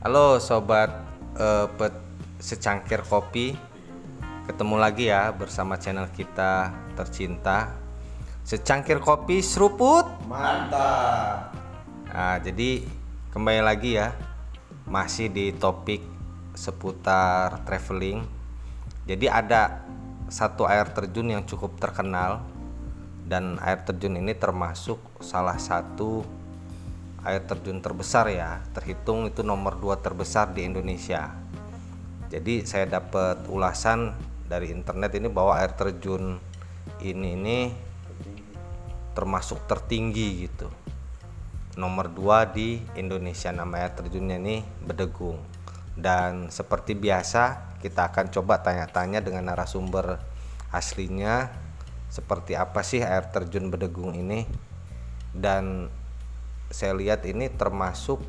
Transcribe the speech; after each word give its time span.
Halo 0.00 0.40
sobat 0.40 0.88
eh, 1.36 1.68
pet 1.76 1.92
secangkir 2.40 3.04
kopi. 3.04 3.52
Ketemu 4.48 4.80
lagi 4.80 5.12
ya 5.12 5.28
bersama 5.28 5.76
channel 5.76 6.08
kita 6.08 6.72
tercinta 6.96 7.76
Secangkir 8.40 8.96
kopi 8.96 9.44
seruput. 9.44 10.08
Mantap. 10.24 11.52
Nah 12.16 12.40
jadi 12.40 12.80
kembali 13.28 13.60
lagi 13.60 14.00
ya 14.00 14.16
Masih 14.88 15.28
di 15.28 15.52
topik 15.52 16.00
seputar 16.56 17.60
traveling. 17.68 18.24
Jadi 19.04 19.28
ada 19.28 19.84
satu 20.32 20.64
air 20.64 20.88
terjun 20.96 21.28
yang 21.28 21.44
cukup 21.44 21.76
terkenal 21.76 22.40
Dan 23.28 23.60
air 23.60 23.84
terjun 23.84 24.16
ini 24.16 24.32
termasuk 24.32 24.96
salah 25.20 25.60
satu 25.60 26.39
air 27.24 27.42
terjun 27.44 27.84
terbesar 27.84 28.28
ya. 28.32 28.64
Terhitung 28.72 29.28
itu 29.28 29.44
nomor 29.44 29.76
dua 29.76 30.00
terbesar 30.00 30.52
di 30.52 30.64
Indonesia. 30.64 31.32
Jadi 32.30 32.62
saya 32.62 32.86
dapat 32.86 33.50
ulasan 33.50 34.14
dari 34.46 34.70
internet 34.70 35.14
ini 35.18 35.26
bahwa 35.30 35.58
air 35.58 35.74
terjun 35.74 36.38
ini 37.02 37.28
ini 37.34 37.58
termasuk 39.14 39.66
tertinggi 39.66 40.46
gitu. 40.46 40.70
Nomor 41.78 42.10
dua 42.10 42.46
di 42.50 42.82
Indonesia 42.98 43.50
nama 43.50 43.82
air 43.82 43.94
terjunnya 43.94 44.38
ini 44.38 44.62
Bedegung. 44.82 45.38
Dan 45.94 46.48
seperti 46.48 46.94
biasa 46.96 47.74
kita 47.82 48.14
akan 48.14 48.30
coba 48.30 48.62
tanya-tanya 48.62 49.20
dengan 49.20 49.50
narasumber 49.50 50.22
aslinya 50.70 51.50
seperti 52.10 52.54
apa 52.58 52.82
sih 52.82 53.02
air 53.02 53.30
terjun 53.30 53.70
Bedegung 53.70 54.14
ini? 54.14 54.46
Dan 55.30 55.86
saya 56.70 56.94
lihat 56.94 57.26
ini 57.26 57.50
termasuk 57.50 58.22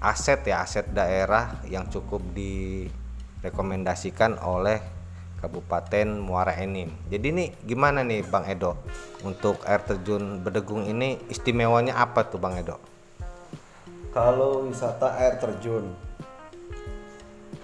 aset 0.00 0.40
ya 0.48 0.64
aset 0.64 0.88
daerah 0.88 1.60
yang 1.68 1.84
cukup 1.92 2.24
direkomendasikan 2.32 4.40
oleh 4.40 4.80
Kabupaten 5.36 6.16
Muara 6.16 6.56
Enim. 6.56 6.88
Jadi 7.12 7.26
ini 7.28 7.52
gimana 7.60 8.00
nih 8.00 8.24
Bang 8.24 8.48
Edo 8.48 8.80
untuk 9.20 9.60
air 9.68 9.84
terjun 9.84 10.40
Bedegung 10.40 10.88
ini 10.88 11.20
istimewanya 11.28 12.00
apa 12.00 12.24
tuh 12.24 12.40
Bang 12.40 12.56
Edo? 12.56 12.80
Kalau 14.16 14.64
wisata 14.64 15.12
air 15.20 15.36
terjun, 15.36 15.92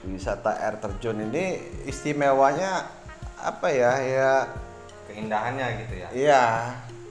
wisata 0.04 0.52
air 0.60 0.76
terjun 0.84 1.32
ini 1.32 1.64
istimewanya 1.88 2.92
apa 3.40 3.72
ya? 3.72 3.96
Ya, 4.04 4.52
Keindahannya 5.08 5.66
gitu 5.80 5.94
ya. 5.96 6.08
iya, 6.12 6.44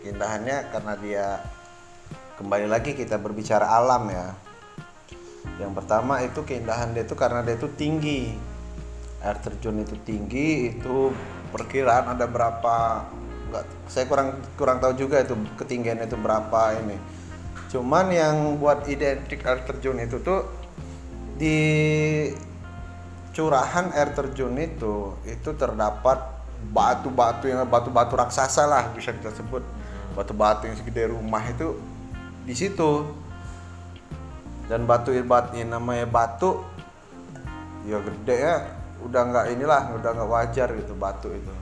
keindahannya 0.06 0.58
karena 0.70 0.94
dia 1.02 1.42
kembali 2.42 2.66
lagi 2.66 2.97
kita 2.97 3.22
berbicara 3.22 3.70
alam 3.70 4.09
ya. 4.09 4.34
Yang 5.61 5.78
pertama 5.78 6.25
itu 6.25 6.42
keindahan 6.42 6.89
dia 6.89 7.06
itu 7.06 7.14
karena 7.14 7.45
dia 7.45 7.53
itu 7.53 7.70
tinggi. 7.78 8.34
Air 9.22 9.38
terjun 9.45 9.78
itu 9.86 9.94
tinggi, 10.02 10.73
itu 10.73 11.14
perkiraan 11.53 12.17
ada 12.17 12.25
berapa? 12.25 13.06
Enggak, 13.45 13.66
saya 13.86 14.09
kurang 14.09 14.42
kurang 14.58 14.81
tahu 14.81 14.97
juga 14.97 15.22
itu 15.22 15.38
ketinggian 15.62 16.02
itu 16.02 16.17
berapa 16.17 16.81
ini. 16.81 16.97
Cuman 17.69 18.09
yang 18.09 18.58
buat 18.58 18.89
identik 18.89 19.45
air 19.45 19.62
terjun 19.62 20.02
itu 20.02 20.17
tuh 20.25 20.50
di 21.38 21.58
curahan 23.38 23.94
air 23.94 24.17
terjun 24.17 24.58
itu 24.58 25.14
itu 25.30 25.50
terdapat 25.53 26.17
batu-batu 26.73 27.45
yang 27.45 27.62
batu-batu 27.69 28.17
raksasa 28.17 28.66
lah 28.66 28.89
bisa 28.97 29.14
kita 29.14 29.30
sebut 29.34 29.62
batu-batu 30.17 30.67
yang 30.67 30.75
segede 30.78 31.09
rumah 31.09 31.42
itu 31.47 31.78
di 32.45 32.56
situ. 32.58 32.92
Dan 34.70 34.88
batu 34.88 35.11
batu 35.28 35.59
yang 35.59 35.75
namanya 35.75 36.08
batu 36.08 36.64
ya 37.84 38.00
gede 38.00 38.38
ya. 38.40 38.56
Udah 39.03 39.22
nggak 39.28 39.46
inilah 39.57 39.91
udah 39.97 40.09
nggak 40.16 40.29
wajar 40.31 40.68
gitu 40.78 40.94
batu 40.96 41.28
itu. 41.34 41.53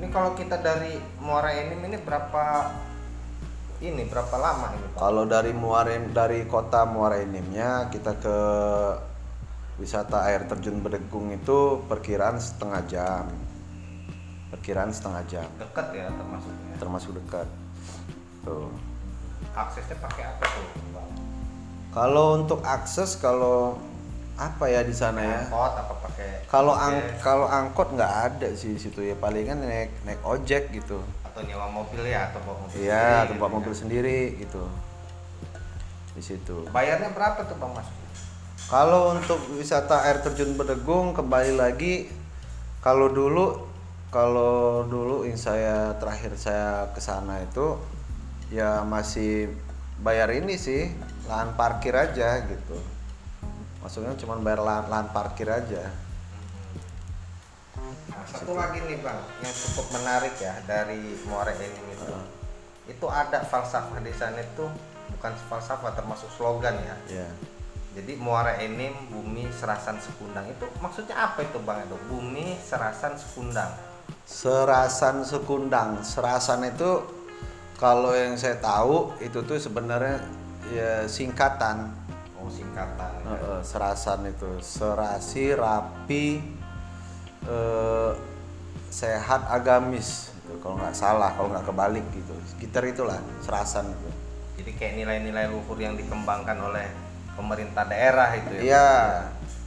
Ini 0.00 0.10
kalau 0.10 0.34
kita 0.34 0.58
dari 0.58 0.98
Muara 1.22 1.54
Enim 1.54 1.78
ini 1.86 1.98
berapa 2.02 2.74
ini 3.82 4.02
berapa 4.06 4.34
lama 4.38 4.70
ini 4.74 4.86
Pak? 4.94 4.98
kalau 4.98 5.24
dari 5.26 5.54
Muara 5.54 5.94
dari 5.94 6.46
kota 6.46 6.86
Muara 6.86 7.22
Enimnya 7.22 7.86
kita 7.90 8.18
ke 8.18 8.38
wisata 9.78 10.26
air 10.26 10.46
terjun 10.46 10.82
Bedegung 10.82 11.30
itu 11.30 11.86
perkiraan 11.86 12.38
setengah 12.42 12.82
jam. 12.90 13.30
Perkiraan 14.50 14.90
setengah 14.90 15.22
jam. 15.30 15.48
Dekat 15.54 15.86
ya 15.94 16.06
termasuknya. 16.10 16.74
termasuk 16.82 17.10
dekat. 17.22 17.48
Tuh 18.42 18.91
Aksesnya 19.50 19.96
pakai 19.98 20.22
apa 20.26 20.44
tuh 20.44 20.64
Bang? 20.90 21.10
kalau 21.90 22.26
untuk 22.36 22.60
akses 22.62 23.16
kalau 23.16 23.76
apa 24.32 24.64
ya 24.64 24.80
di 24.80 24.92
sana 24.92 25.20
ya 25.20 25.38
Angkot 25.44 25.72
apa 25.76 25.94
pakai 26.02 26.30
Kalau 26.46 26.72
ang 26.72 26.94
kalau 27.18 27.44
angkot 27.44 27.92
nggak 27.92 28.12
ada 28.30 28.48
sih 28.52 28.72
di 28.72 28.80
situ 28.80 29.02
ya 29.02 29.12
palingan 29.14 29.60
naik 29.60 29.92
naik 30.02 30.20
ojek 30.22 30.70
gitu. 30.70 31.04
atau 31.22 31.40
nyewa 31.42 31.64
mobil 31.66 32.04
ya 32.04 32.28
atau 32.28 32.40
bawa 32.42 32.56
mobil 32.58 32.76
Iya, 32.78 33.00
sendiri 33.24 33.28
tempat 33.30 33.44
gitu 33.44 33.56
mobil 33.56 33.72
ya. 33.72 33.78
sendiri 33.78 34.18
gitu. 34.38 34.62
Di 36.12 36.22
situ. 36.22 36.56
bayarnya 36.68 37.08
berapa 37.10 37.40
tuh 37.42 37.56
bang 37.56 37.72
mas 37.72 37.88
Kalau 38.64 39.12
untuk 39.12 39.40
wisata 39.52 40.00
air 40.02 40.20
terjun 40.20 40.52
Bedegung 40.54 41.12
kembali 41.12 41.52
lagi 41.54 42.08
kalau 42.80 43.08
dulu 43.08 43.68
kalau 44.08 44.84
dulu 44.84 45.24
yang 45.24 45.36
saya 45.36 45.92
terakhir 45.96 46.36
saya 46.36 46.88
ke 46.88 47.00
sana 47.00 47.40
itu 47.40 47.76
ya 48.52 48.84
masih 48.84 49.48
bayar 50.04 50.28
ini 50.28 50.60
sih 50.60 50.92
lahan 51.24 51.56
parkir 51.56 51.96
aja 51.96 52.44
gitu. 52.44 52.76
Maksudnya 53.80 54.12
cuma 54.20 54.36
bayar 54.38 54.60
lahan, 54.62 54.84
lahan 54.92 55.08
parkir 55.10 55.48
aja. 55.48 55.88
nah, 58.12 58.22
satu 58.28 58.52
lagi 58.54 58.78
nih 58.84 59.00
bang 59.00 59.18
yang 59.40 59.54
cukup 59.56 59.86
menarik 59.96 60.34
ya 60.38 60.54
dari 60.68 61.16
Muara 61.26 61.50
Enim 61.56 61.86
itu 61.90 62.14
itu 62.86 63.06
ada 63.08 63.42
falsafah 63.42 63.98
di 63.98 64.12
sana 64.14 64.38
itu 64.38 64.64
bukan 65.16 65.32
falsafah 65.48 65.92
termasuk 65.94 66.28
slogan 66.30 66.76
ya 66.82 66.96
Ya. 67.10 67.28
jadi 67.94 68.14
Muara 68.18 68.58
Enim 68.58 68.94
bumi 69.10 69.48
serasan 69.50 69.98
sekundang 69.98 70.46
itu 70.46 70.66
maksudnya 70.78 71.14
apa 71.14 71.42
itu 71.42 71.58
bang 71.62 71.82
itu 71.86 71.96
bumi 72.06 72.58
serasan 72.60 73.16
sekundang 73.16 73.70
Serasan 74.22 75.26
Sekundang. 75.26 76.02
Serasan 76.02 76.62
itu 76.66 76.90
kalau 77.82 78.14
yang 78.14 78.38
saya 78.38 78.62
tahu 78.62 79.10
itu 79.18 79.42
tuh 79.42 79.58
sebenarnya 79.58 80.22
ya 80.70 81.02
singkatan. 81.10 81.90
oh 82.38 82.46
singkatan 82.46 83.10
ya. 83.26 83.34
Heeh, 83.34 83.60
serasan 83.66 84.22
itu 84.30 84.46
serasi, 84.62 85.50
rapi, 85.58 86.38
eh, 87.42 88.10
sehat, 88.86 89.50
agamis. 89.50 90.30
Gitu, 90.30 90.62
kalau 90.62 90.78
nggak 90.78 90.94
salah, 90.94 91.34
kalau 91.34 91.50
nggak 91.50 91.66
kebalik 91.66 92.06
gitu. 92.14 92.34
Sekitar 92.54 92.86
itulah 92.86 93.18
serasan 93.42 93.90
itu. 93.90 94.10
jadi 94.62 94.78
kayak 94.78 94.94
nilai-nilai 95.02 95.50
luhur 95.50 95.74
yang 95.74 95.98
dikembangkan 95.98 96.54
oleh 96.62 96.86
pemerintah 97.34 97.82
daerah 97.82 98.30
itu 98.36 98.52
ya 98.52 98.62
Iya, 98.62 98.90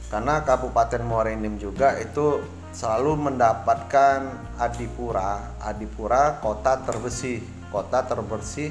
karena 0.08 0.40
Kabupaten 0.40 1.02
Muara 1.04 1.36
Enim 1.36 1.60
juga 1.60 2.00
itu 2.00 2.40
selalu 2.72 3.28
mendapatkan 3.28 4.20
Adipura, 4.56 5.58
Adipura 5.60 6.40
kota 6.40 6.80
terbersih, 6.80 7.44
kota 7.70 8.02
terbersih 8.06 8.70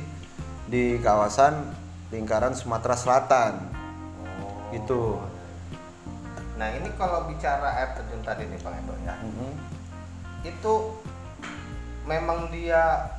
di 0.66 0.98
kawasan 1.02 1.74
lingkaran 2.10 2.56
Sumatera 2.58 2.96
Selatan. 2.98 3.54
Oh. 4.42 4.72
Gitu. 4.74 5.20
Nah 6.56 6.72
ini 6.72 6.90
kalau 6.96 7.28
bicara 7.28 7.76
air 7.76 8.00
terjun 8.00 8.24
tadi 8.24 8.48
nih 8.48 8.60
Bang 8.64 8.80
Edo 8.80 8.96
ya, 9.04 9.16
Mhm. 9.20 9.52
itu 10.48 10.74
memang 12.08 12.48
dia 12.50 13.12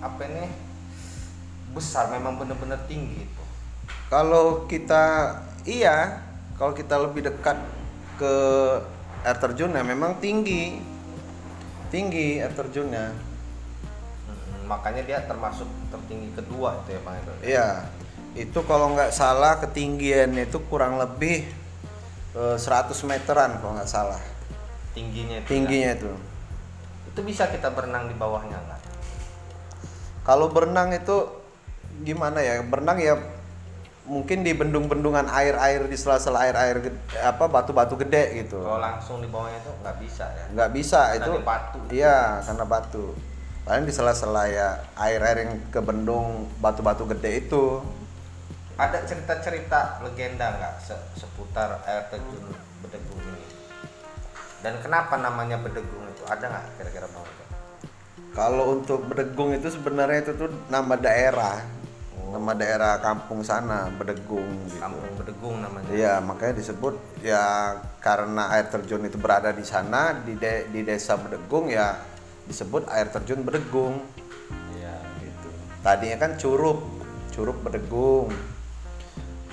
apa 0.00 0.20
ini 0.24 0.48
besar, 1.76 2.08
memang 2.08 2.40
benar-benar 2.40 2.80
tinggi 2.88 3.28
itu. 3.28 3.44
Kalau 4.08 4.64
kita 4.66 5.36
iya, 5.68 6.24
kalau 6.56 6.72
kita 6.72 6.96
lebih 6.98 7.30
dekat 7.30 7.60
ke 8.16 8.34
air 9.22 9.36
terjunnya 9.36 9.84
memang 9.84 10.16
tinggi. 10.18 10.80
Tinggi 11.92 12.40
air 12.40 12.54
terjunnya. 12.56 13.29
Makanya 14.70 15.02
dia 15.02 15.18
termasuk 15.26 15.66
tertinggi 15.90 16.30
kedua 16.38 16.78
itu 16.86 16.94
ya 16.94 17.00
Bang. 17.02 17.18
Iya, 17.42 17.68
itu 18.38 18.58
kalau 18.62 18.94
nggak 18.94 19.10
salah 19.10 19.58
ketinggiannya 19.58 20.46
itu 20.46 20.62
kurang 20.70 21.02
lebih 21.02 21.42
eh, 22.38 22.56
100 22.56 22.94
meteran 23.10 23.58
kalau 23.58 23.74
nggak 23.74 23.90
salah. 23.90 24.22
Tingginya 24.94 25.42
itu. 25.42 25.46
ya. 25.46 25.50
Tingginya 25.50 25.90
itu. 25.98 26.12
Itu 27.10 27.20
bisa 27.26 27.50
kita 27.50 27.74
berenang 27.74 28.06
di 28.06 28.14
bawahnya 28.14 28.54
nggak? 28.54 28.80
Kalau 30.22 30.46
berenang 30.54 30.94
itu 30.94 31.26
gimana 32.06 32.38
ya? 32.38 32.62
Berenang 32.62 33.02
ya 33.02 33.18
mungkin 34.10 34.42
di 34.42 34.50
bendung-bendungan 34.54 35.30
air-air 35.30 35.86
di 35.86 35.94
sela-sela 35.94 36.42
air-air 36.42 36.94
apa 37.22 37.46
batu-batu 37.46 37.94
gede 37.98 38.46
gitu. 38.46 38.62
Kalau 38.62 38.78
langsung 38.78 39.22
di 39.22 39.26
bawahnya 39.30 39.58
itu 39.62 39.70
nggak 39.82 39.96
bisa 39.98 40.24
ya. 40.30 40.44
Nggak 40.54 40.70
bisa 40.74 41.00
Karena 41.14 41.26
itu. 41.26 41.32
batu. 41.42 41.78
Iya, 41.90 42.18
karena 42.46 42.64
batu. 42.66 43.06
Paling 43.60 43.84
di 43.84 43.92
sela-sela 43.92 44.48
ya 44.48 44.68
air-air 44.96 45.46
yang 45.46 45.52
ke 45.68 45.78
bendung 45.78 46.48
batu-batu 46.58 47.06
gede 47.06 47.46
itu. 47.46 47.80
ada 48.74 48.96
cerita-cerita 49.04 50.00
legenda 50.00 50.56
nggak 50.56 50.74
se- 50.80 51.08
seputar 51.14 51.84
air 51.84 52.08
terjun 52.08 52.48
Bedegung 52.80 53.20
ini? 53.20 53.44
Dan 54.64 54.80
kenapa 54.80 55.20
namanya 55.20 55.60
Bedegung 55.60 56.00
itu? 56.08 56.24
Ada 56.24 56.48
nggak 56.48 56.64
kira-kira 56.80 57.04
bang? 57.06 57.28
Kalau 58.32 58.72
untuk 58.72 59.04
Bedegung 59.04 59.52
itu 59.52 59.68
sebenarnya 59.68 60.24
itu 60.24 60.32
tuh 60.32 60.48
nama 60.72 60.96
daerah, 60.96 61.60
Oh. 62.16 62.32
nama 62.32 62.56
daerah 62.56 63.04
kampung 63.04 63.44
sana 63.44 63.92
Bedegung 63.92 64.48
gitu. 64.64 64.80
Kampung 64.80 65.12
Bedegung 65.20 65.60
namanya. 65.60 65.88
Iya, 65.92 66.14
makanya 66.24 66.56
disebut 66.56 66.96
ya 67.20 67.76
karena 68.00 68.48
air 68.48 68.64
terjun 68.72 69.04
itu 69.04 69.20
berada 69.20 69.52
di 69.52 69.60
sana 69.62 70.16
di 70.16 70.40
de- 70.40 70.72
di 70.72 70.80
desa 70.80 71.20
Bedegung 71.20 71.68
ya 71.68 72.00
disebut 72.50 72.82
air 72.90 73.06
terjun 73.14 73.46
Bedegung 73.46 74.02
Iya. 74.74 74.98
gitu. 75.22 75.48
Tadinya 75.86 76.18
kan 76.18 76.34
Curup, 76.34 76.82
Curup 77.30 77.62
Bedegung. 77.62 78.34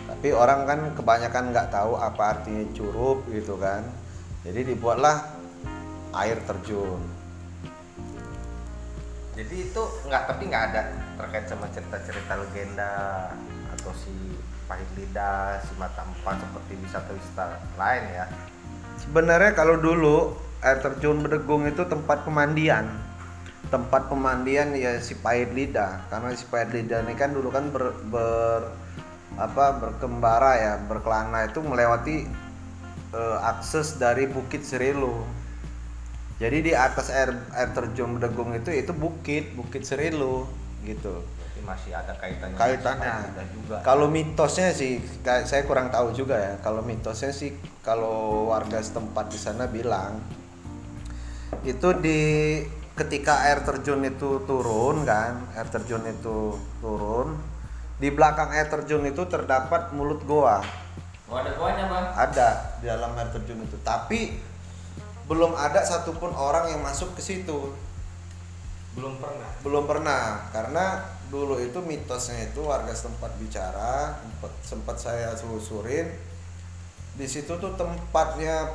Tapi 0.09 0.33
orang 0.33 0.65
kan 0.65 0.79
kebanyakan 0.97 1.53
nggak 1.53 1.69
tahu 1.69 1.93
apa 1.93 2.41
artinya 2.41 2.65
Curup 2.73 3.21
gitu 3.29 3.53
kan. 3.61 3.85
Jadi 4.41 4.73
dibuatlah 4.73 5.21
air 6.17 6.41
terjun. 6.49 6.97
Jadi 9.37 9.69
itu 9.69 9.81
nggak 10.09 10.23
tapi 10.25 10.49
nggak 10.49 10.63
ada 10.73 10.81
terkait 11.21 11.45
sama 11.45 11.69
cerita-cerita 11.69 12.33
legenda 12.41 13.29
atau 13.77 13.93
si 13.93 14.09
pahit 14.65 14.89
lidah, 14.97 15.61
si 15.61 15.77
mata 15.77 16.01
empat 16.01 16.41
seperti 16.41 16.73
wisata-wisata 16.81 17.61
lain 17.77 18.03
ya. 18.17 18.25
Sebenarnya 18.97 19.53
kalau 19.53 19.77
dulu 19.77 20.46
air 20.67 20.79
terjun 20.83 21.23
Bedegung 21.23 21.63
itu 21.63 21.87
tempat 21.87 22.27
pemandian. 22.27 22.85
Tempat 23.71 24.11
pemandian 24.11 24.75
ya 24.75 24.99
si 24.99 25.15
pahit 25.15 25.55
lidah. 25.55 26.03
Karena 26.11 26.35
si 26.35 26.43
pahit 26.47 26.75
lidah 26.75 27.03
ini 27.07 27.15
kan 27.15 27.31
dulu 27.31 27.47
kan 27.51 27.71
ber, 27.71 27.95
ber- 28.11 28.71
apa 29.37 29.77
berkembara 29.77 30.51
ya, 30.57 30.73
berkelana 30.81 31.45
itu 31.45 31.61
melewati 31.61 32.25
eh, 33.13 33.37
akses 33.45 34.01
dari 34.01 34.25
Bukit 34.27 34.65
Serilu. 34.65 35.23
Jadi 36.37 36.69
di 36.69 36.73
atas 36.77 37.09
air 37.09 37.33
air 37.57 37.69
terjun 37.73 38.21
Bedegung 38.21 38.53
itu 38.53 38.69
itu 38.69 38.93
bukit, 38.93 39.57
Bukit 39.57 39.81
Serilu 39.81 40.45
gitu. 40.85 41.25
Berarti 41.25 41.59
masih 41.65 41.91
ada 41.97 42.13
kaitannya. 42.13 42.57
Kaitannya. 42.57 43.15
juga. 43.57 43.75
Kalau 43.81 44.05
mitosnya 44.05 44.69
sih, 44.69 45.01
saya 45.25 45.65
kurang 45.65 45.89
tahu 45.89 46.13
juga 46.13 46.37
ya. 46.37 46.53
Kalau 46.61 46.85
mitosnya 46.85 47.33
sih, 47.33 47.57
kalau 47.81 48.47
warga 48.53 48.77
setempat 48.77 49.33
di 49.33 49.39
sana 49.41 49.65
bilang 49.65 50.21
itu 51.63 51.89
di 51.99 52.19
ketika 52.97 53.45
air 53.45 53.61
terjun 53.61 54.01
itu 54.03 54.43
turun 54.43 55.05
kan, 55.05 55.45
air 55.53 55.67
terjun 55.69 56.03
itu 56.07 56.57
turun, 56.81 57.37
di 58.01 58.09
belakang 58.09 58.49
air 58.51 58.67
terjun 58.67 59.05
itu 59.05 59.23
terdapat 59.29 59.93
mulut 59.93 60.23
goa. 60.25 60.61
Oh, 61.27 61.35
ada 61.35 61.51
goanya 61.59 61.91
bang. 61.91 62.05
Ada 62.15 62.49
di 62.79 62.85
dalam 62.87 63.11
air 63.19 63.29
terjun 63.35 63.59
itu, 63.61 63.77
tapi 63.83 64.39
belum 65.27 65.53
ada 65.59 65.83
satupun 65.83 66.31
orang 66.31 66.71
yang 66.71 66.81
masuk 66.81 67.11
ke 67.19 67.21
situ 67.21 67.75
Belum 68.95 69.13
pernah. 69.21 69.49
belum 69.61 69.83
pernah 69.85 70.23
karena 70.49 71.05
dulu 71.29 71.61
itu 71.61 71.77
mitosnya 71.85 72.49
itu 72.49 72.65
warga 72.65 72.95
setempat 72.95 73.35
bicara 73.37 74.17
sempat, 74.17 74.51
sempat 74.63 74.97
saya 74.97 75.35
selusurin 75.37 76.09
di 77.19 77.27
situ 77.29 77.51
tuh 77.61 77.77
tempatnya 77.77 78.73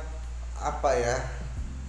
apa 0.61 0.95
ya 0.95 1.17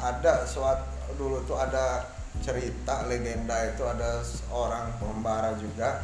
ada 0.04 0.44
suatu 0.44 1.16
dulu 1.16 1.40
tuh 1.48 1.56
ada 1.56 2.04
cerita 2.44 3.08
legenda 3.08 3.56
itu 3.72 3.86
ada 3.86 4.20
seorang 4.20 4.92
pengembara 5.00 5.56
juga 5.56 6.02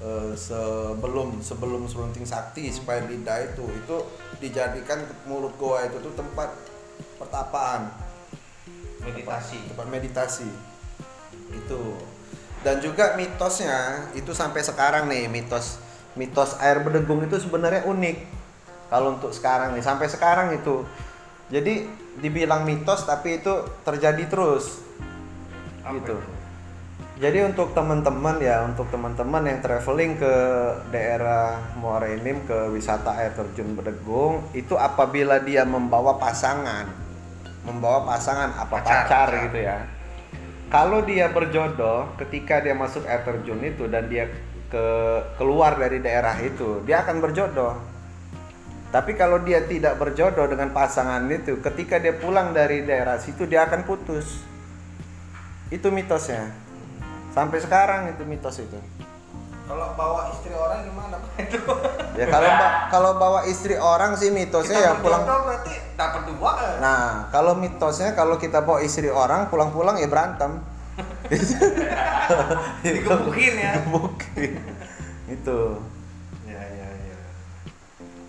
eh, 0.00 0.32
sebelum 0.32 1.44
sebelum 1.44 1.84
Serunting 1.84 2.24
Sakti 2.24 2.72
supaya 2.72 3.04
lidah 3.04 3.44
itu 3.44 3.64
itu 3.68 3.96
dijadikan 4.40 5.04
mulut 5.28 5.52
goa 5.60 5.84
itu 5.84 6.00
tuh 6.00 6.14
tempat 6.16 6.48
pertapaan. 7.20 7.92
Meditasi. 9.04 9.58
tempat 9.70 9.86
meditasi. 9.86 10.48
Itu. 11.54 11.94
Dan 12.66 12.82
juga 12.82 13.14
mitosnya 13.14 14.10
itu 14.18 14.34
sampai 14.34 14.66
sekarang 14.66 15.06
nih 15.06 15.30
mitos 15.30 15.78
mitos 16.18 16.58
air 16.58 16.82
bedegung 16.82 17.22
itu 17.22 17.38
sebenarnya 17.38 17.86
unik. 17.86 18.16
Kalau 18.90 19.18
untuk 19.18 19.30
sekarang 19.30 19.78
nih 19.78 19.84
sampai 19.84 20.10
sekarang 20.10 20.54
itu 20.54 20.82
jadi 21.46 21.86
dibilang 22.18 22.66
mitos 22.66 23.06
tapi 23.06 23.38
itu 23.38 23.52
terjadi 23.86 24.24
terus 24.26 24.82
Apa 25.86 25.94
gitu 26.00 26.16
itu? 26.18 26.34
jadi 27.16 27.48
untuk 27.48 27.72
teman-teman 27.72 28.36
ya 28.42 28.66
untuk 28.66 28.88
teman-teman 28.92 29.42
yang 29.46 29.58
traveling 29.64 30.20
ke 30.20 30.34
daerah 30.90 31.56
Muara 31.80 32.12
Enim 32.12 32.44
ke 32.44 32.68
wisata 32.72 33.16
air 33.16 33.32
terjun 33.32 33.72
Bedegung 33.72 34.44
itu 34.52 34.76
apabila 34.76 35.40
dia 35.40 35.64
membawa 35.64 36.18
pasangan 36.20 36.88
membawa 37.64 38.04
pasangan 38.04 38.52
apa 38.58 38.78
Pacar, 38.78 39.06
pacar, 39.06 39.28
pacar. 39.32 39.44
gitu 39.48 39.58
ya 39.64 39.78
kalau 40.66 40.98
dia 41.06 41.30
berjodoh 41.30 42.10
ketika 42.18 42.58
dia 42.58 42.74
masuk 42.74 43.06
air 43.06 43.22
terjun 43.22 43.62
itu 43.62 43.86
dan 43.86 44.10
dia 44.10 44.26
ke 44.66 44.86
keluar 45.38 45.78
dari 45.78 46.02
daerah 46.02 46.34
itu 46.42 46.82
dia 46.82 47.06
akan 47.06 47.22
berjodoh 47.22 47.78
tapi 48.88 49.12
kalau 49.12 49.38
dia 49.38 49.60
tidak 49.62 49.96
berjodoh 49.96 50.46
dengan 50.46 50.70
pasangan 50.70 51.26
itu 51.26 51.58
ketika 51.60 51.98
dia 51.98 52.14
pulang 52.14 52.50
dari 52.50 52.82
daerah 52.82 53.18
situ 53.18 53.44
dia 53.44 53.66
akan 53.66 53.82
putus 53.82 54.40
itu 55.68 55.90
mitosnya 55.90 56.54
sampai 57.30 57.58
sekarang 57.58 58.10
itu 58.10 58.22
mitos 58.24 58.58
itu 58.58 58.78
Kalau 59.66 59.98
bawa 59.98 60.30
istri 60.30 60.54
orang 60.54 60.86
gimana 60.86 61.18
Pak 61.18 61.32
itu? 61.42 61.58
ya 62.14 62.26
kalau 62.30 62.46
ba- 62.48 62.74
kalau 62.86 63.12
bawa 63.18 63.40
istri 63.44 63.74
orang 63.74 64.14
sih 64.14 64.30
mitosnya 64.30 64.78
ya 64.78 64.92
pulang 64.96 65.26
berarti 65.26 65.74
dapat 65.98 66.22
dua 66.30 66.52
nah 66.78 67.26
kalau 67.28 67.58
mitosnya 67.58 68.14
kalau 68.14 68.38
kita 68.38 68.62
bawa 68.62 68.78
istri 68.80 69.10
orang 69.10 69.50
pulang-pulang 69.50 69.98
ya 69.98 70.06
berantem 70.06 70.62
Digebukin 72.80 73.54
ya. 73.58 73.72
Digebukin. 73.76 74.52
itu. 75.28 75.60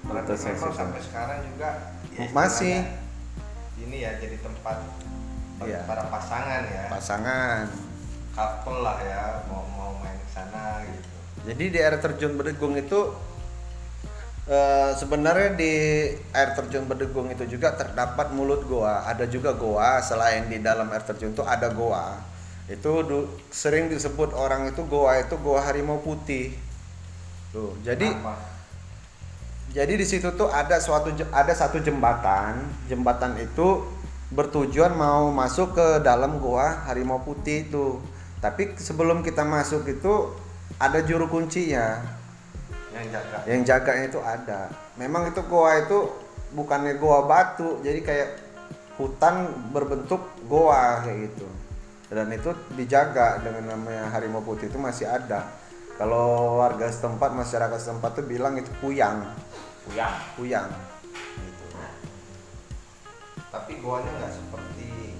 Sih, 0.07 0.54
sampai 0.56 1.01
sekarang 1.04 1.39
juga 1.51 1.69
ya 2.15 2.27
Masih. 2.31 2.77
Ini 3.77 3.98
ya 4.01 4.12
jadi 4.18 4.38
tempat 4.39 4.77
Iya. 5.57 5.83
para 5.89 6.06
pasangan 6.07 6.62
ya. 6.63 6.83
pasangan 6.88 7.65
Couple 8.31 8.86
lah 8.86 8.98
ya 9.01 9.42
mau 9.50 9.65
mau 9.74 9.92
main 9.98 10.13
ke 10.13 10.30
sana 10.30 10.85
gitu. 10.85 11.18
Jadi 11.49 11.64
di 11.73 11.80
air 11.81 11.97
terjun 11.97 12.37
Bedegung 12.37 12.78
itu 12.78 13.18
eh, 14.45 14.92
sebenarnya 14.95 15.57
di 15.57 15.73
air 16.31 16.49
terjun 16.54 16.85
Bedegung 16.85 17.28
itu 17.28 17.44
juga 17.49 17.73
terdapat 17.73 18.30
mulut 18.31 18.64
goa. 18.64 19.04
Ada 19.04 19.26
juga 19.26 19.52
goa 19.57 19.97
selain 19.99 20.45
di 20.47 20.61
dalam 20.61 20.87
air 20.94 21.02
terjun 21.04 21.33
itu 21.33 21.42
ada 21.42 21.68
goa. 21.73 22.21
Itu 22.69 23.02
du- 23.02 23.30
sering 23.49 23.90
disebut 23.90 24.31
orang 24.31 24.69
itu 24.69 24.85
goa 24.85 25.18
itu 25.18 25.33
goa 25.42 25.66
harimau 25.66 25.97
putih. 25.99 26.54
Tuh, 27.49 27.73
jadi 27.81 28.14
Kenapa? 28.14 28.56
Jadi 29.76 29.94
di 30.00 30.06
situ 30.07 30.31
tuh 30.36 30.47
ada 30.47 30.80
suatu 30.80 31.12
ada 31.31 31.54
satu 31.54 31.83
jembatan. 31.83 32.64
Jembatan 32.88 33.36
itu 33.40 33.83
bertujuan 34.31 34.95
mau 34.95 35.31
masuk 35.31 35.76
ke 35.76 35.88
dalam 36.04 36.40
gua 36.40 36.88
harimau 36.88 37.19
putih 37.24 37.68
itu. 37.68 38.00
Tapi 38.40 38.80
sebelum 38.80 39.26
kita 39.26 39.44
masuk 39.44 39.83
itu 39.90 40.31
ada 40.78 41.04
juru 41.04 41.28
kuncinya. 41.28 42.16
yang 42.97 43.14
jaga. 43.14 43.38
Yang 43.45 43.62
jaganya 43.69 44.06
itu 44.09 44.19
ada. 44.26 44.62
Memang 44.97 45.30
itu 45.30 45.42
goa 45.45 45.78
itu 45.78 46.09
bukannya 46.57 46.97
goa 46.97 47.30
batu, 47.30 47.78
jadi 47.86 48.02
kayak 48.02 48.30
hutan 48.97 49.54
berbentuk 49.69 50.26
goa 50.50 51.06
kayak 51.06 51.30
gitu. 51.30 51.45
Dan 52.09 52.33
itu 52.33 52.56
dijaga 52.74 53.38
dengan 53.44 53.78
namanya 53.78 54.09
harimau 54.16 54.42
putih 54.42 54.71
itu 54.71 54.80
masih 54.81 55.06
ada. 55.06 55.45
Kalau 55.97 56.62
warga 56.62 56.90
setempat, 56.90 57.33
masyarakat 57.33 57.78
setempat 57.81 58.21
tuh 58.21 58.26
bilang 58.26 58.54
itu 58.57 58.69
kuyang, 58.81 59.33
Kuyang. 59.88 60.16
kuyang. 60.36 60.70
Gitu. 61.40 61.66
Tapi 63.48 63.72
goanya 63.80 64.12
nggak 64.20 64.34
seperti 64.36 65.16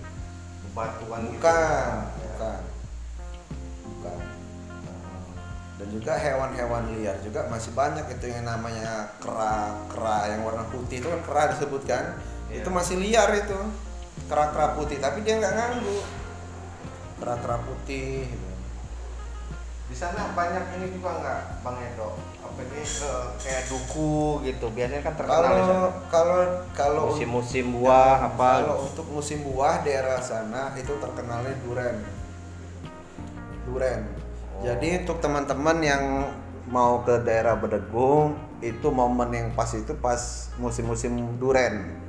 bebatuan 0.68 1.22
gitu. 1.32 1.40
Bukan, 1.40 1.92
ya. 2.20 2.28
bukan, 2.28 2.60
bukan. 3.88 4.20
Dan 5.78 5.88
juga 5.94 6.14
hewan-hewan 6.18 6.84
liar 6.98 7.18
juga 7.22 7.46
masih 7.54 7.72
banyak 7.78 8.06
itu 8.10 8.26
yang 8.34 8.50
namanya 8.50 9.14
kera, 9.22 9.78
kera 9.94 10.34
yang 10.34 10.42
warna 10.42 10.66
putih 10.74 11.00
itu 11.00 11.08
kan 11.08 11.22
kera 11.22 11.44
disebutkan. 11.54 12.04
Iya. 12.50 12.66
Itu 12.66 12.70
masih 12.74 12.96
liar 12.98 13.30
itu, 13.38 13.60
kera-kera 14.26 14.74
putih. 14.74 14.98
Tapi 14.98 15.22
dia 15.22 15.38
nggak 15.38 15.54
nganggu. 15.54 16.00
Kera-kera 17.22 17.58
putih. 17.62 18.26
gitu. 18.26 18.50
Di 19.88 19.96
sana 19.96 20.36
banyak 20.36 20.82
ini 20.82 21.00
juga 21.00 21.16
nggak 21.22 21.40
Bang 21.64 21.78
Edo? 21.80 22.20
Ini 22.58 22.82
eh, 22.82 23.26
kayak 23.38 23.64
duku 23.70 24.42
gitu. 24.46 24.66
Biasanya 24.74 25.02
kan 25.06 25.14
terkenal. 25.14 25.42
Kalau 25.46 25.82
kalau 26.10 26.42
kalau 26.74 27.04
musim-musim 27.14 27.66
buah 27.78 28.34
apa 28.34 28.50
Kalau 28.66 28.78
untuk 28.90 29.08
musim 29.14 29.46
buah 29.46 29.86
daerah 29.86 30.18
sana 30.18 30.74
itu 30.74 30.94
terkenalnya 30.98 31.54
duren. 31.62 31.96
Duren. 33.70 34.02
Oh. 34.58 34.66
Jadi 34.66 35.06
untuk 35.06 35.18
teman-teman 35.22 35.78
yang 35.86 36.04
mau 36.68 37.06
ke 37.06 37.24
daerah 37.24 37.56
Bedegung 37.56 38.36
itu 38.60 38.90
momen 38.90 39.30
yang 39.32 39.48
pas 39.54 39.70
itu 39.78 39.94
pas 40.02 40.52
musim-musim 40.58 41.38
duren. 41.38 42.04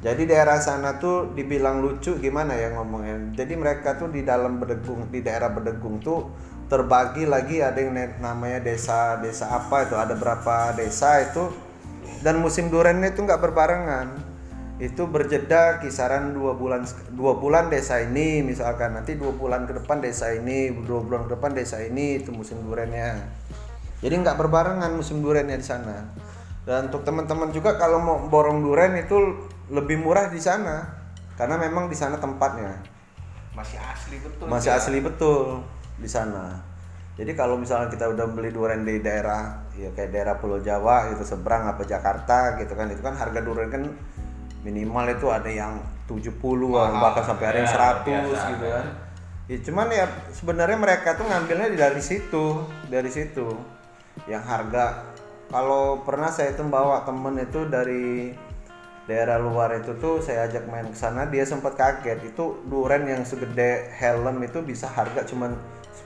Jadi 0.00 0.24
daerah 0.24 0.56
sana 0.56 0.96
tuh 0.96 1.36
dibilang 1.36 1.84
lucu 1.84 2.16
gimana 2.16 2.56
ya 2.56 2.72
ngomongnya. 2.72 3.36
Jadi 3.36 3.52
mereka 3.52 4.00
tuh 4.00 4.08
di 4.08 4.24
dalam 4.24 4.56
Bedegung 4.56 5.12
di 5.12 5.20
daerah 5.20 5.52
Bedegung 5.52 6.00
tuh 6.00 6.32
terbagi 6.70 7.26
lagi 7.26 7.58
ada 7.58 7.82
yang 7.82 7.98
namanya 8.22 8.62
desa 8.62 9.18
desa 9.18 9.50
apa 9.50 9.90
itu 9.90 9.98
ada 9.98 10.14
berapa 10.14 10.70
desa 10.78 11.18
itu 11.18 11.50
dan 12.22 12.38
musim 12.38 12.70
durennya 12.70 13.10
itu 13.10 13.26
nggak 13.26 13.42
berbarengan 13.42 14.14
itu 14.80 15.04
berjeda 15.04 15.82
kisaran 15.82 16.32
dua 16.32 16.54
bulan 16.56 16.86
dua 17.12 17.36
bulan 17.36 17.68
desa 17.68 18.00
ini 18.00 18.40
misalkan 18.46 18.96
nanti 18.96 19.18
dua 19.18 19.34
bulan 19.34 19.66
ke 19.66 19.76
depan 19.82 19.98
desa 19.98 20.30
ini 20.30 20.72
dua 20.86 21.02
bulan 21.02 21.26
ke 21.26 21.36
depan 21.36 21.52
desa 21.52 21.82
ini 21.82 22.22
itu 22.22 22.30
musim 22.30 22.62
durennya 22.62 23.18
jadi 24.00 24.14
nggak 24.22 24.38
berbarengan 24.38 24.94
musim 24.94 25.20
durennya 25.20 25.58
di 25.58 25.66
sana 25.66 26.06
dan 26.64 26.86
untuk 26.86 27.02
teman-teman 27.02 27.50
juga 27.50 27.76
kalau 27.76 27.98
mau 27.98 28.16
borong 28.30 28.62
duren 28.62 28.94
itu 28.94 29.42
lebih 29.74 30.00
murah 30.00 30.30
di 30.30 30.38
sana 30.38 30.86
karena 31.34 31.58
memang 31.58 31.90
di 31.90 31.96
sana 31.98 32.14
tempatnya 32.16 32.78
Masih 33.50 33.82
asli 33.82 34.16
betul. 34.22 34.46
masih 34.46 34.70
ya. 34.70 34.78
asli 34.78 34.98
betul 35.02 35.66
di 36.00 36.08
sana. 36.08 36.56
Jadi 37.20 37.36
kalau 37.36 37.60
misalnya 37.60 37.92
kita 37.92 38.08
udah 38.08 38.26
beli 38.32 38.48
durian 38.48 38.80
di 38.80 38.96
daerah 39.04 39.60
ya 39.76 39.92
kayak 39.92 40.10
daerah 40.10 40.34
Pulau 40.40 40.56
Jawa 40.64 41.12
itu 41.12 41.20
seberang 41.20 41.68
apa 41.68 41.84
Jakarta 41.84 42.56
gitu 42.56 42.72
kan 42.72 42.88
itu 42.88 43.04
kan 43.04 43.12
harga 43.12 43.44
durian 43.44 43.68
kan 43.68 43.84
minimal 44.64 45.04
itu 45.12 45.28
ada 45.28 45.48
yang 45.52 45.84
70 46.08 46.40
Mahal. 46.40 46.96
bahkan 46.96 47.24
sampai 47.28 47.44
ada 47.52 47.58
yang 47.60 47.70
Ya, 47.70 47.76
100 47.76 48.08
biasa, 48.08 48.46
gitu 48.56 48.66
kan. 48.72 48.86
Ya 49.50 49.58
cuman 49.66 49.86
ya 49.92 50.06
sebenarnya 50.32 50.78
mereka 50.78 51.18
tuh 51.18 51.26
ngambilnya 51.26 51.68
dari 51.76 52.02
situ, 52.02 52.64
dari 52.88 53.10
situ. 53.12 53.46
Yang 54.24 54.44
harga 54.46 54.84
kalau 55.50 56.06
pernah 56.06 56.30
saya 56.30 56.54
tuh 56.54 56.70
bawa 56.70 57.02
temen 57.02 57.34
itu 57.42 57.66
dari 57.66 58.30
daerah 59.10 59.42
luar 59.42 59.74
itu 59.82 59.98
tuh 59.98 60.22
saya 60.22 60.46
ajak 60.46 60.70
main 60.70 60.86
ke 60.86 60.94
sana 60.94 61.26
dia 61.26 61.42
sempat 61.42 61.74
kaget 61.74 62.30
itu 62.30 62.62
duren 62.70 63.10
yang 63.10 63.26
segede 63.26 63.90
helm 63.98 64.38
itu 64.46 64.62
bisa 64.62 64.86
harga 64.86 65.26
cuman 65.26 65.58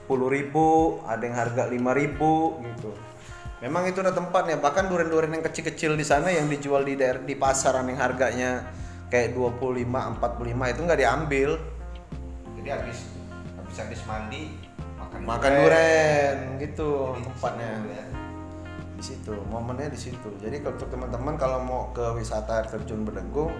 10.000 0.09 1.07
ada 1.07 1.23
yang 1.23 1.37
harga 1.37 1.63
5.000 1.69 2.65
gitu. 2.65 2.91
Memang 3.63 3.87
itu 3.89 3.97
ada 4.03 4.13
tempatnya. 4.13 4.59
Bahkan 4.59 4.91
duren-duren 4.91 5.31
yang 5.31 5.43
kecil-kecil 5.45 5.97
di 5.97 6.05
sana 6.05 6.29
yang 6.29 6.45
dijual 6.45 6.85
di 6.85 6.99
daerah 6.99 7.23
di 7.23 7.33
pasaran 7.33 7.87
yang 7.89 7.97
harganya 7.97 8.69
kayak 9.09 9.33
25 9.33 9.85
45 10.19 10.73
itu 10.73 10.79
nggak 10.83 10.99
diambil. 10.99 11.49
Jadi 12.59 12.69
habis 12.69 12.97
habis 13.57 13.77
habis 13.79 14.01
mandi 14.09 14.43
makan 14.99 15.19
makan 15.23 15.51
duren 15.63 16.37
gitu 16.59 16.89
Jadi 17.13 17.25
tempatnya. 17.29 17.71
ya. 17.89 18.05
di 18.95 19.03
situ 19.03 19.33
momennya 19.51 19.91
di 19.91 19.99
situ. 19.99 20.29
Jadi 20.39 20.63
kalau 20.63 20.75
untuk 20.79 20.89
teman-teman 20.89 21.35
kalau 21.35 21.59
mau 21.61 21.81
ke 21.91 22.15
wisata 22.15 22.63
air 22.63 22.67
terjun 22.71 23.03
Bedegung 23.03 23.53